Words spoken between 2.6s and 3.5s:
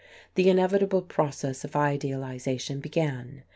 began.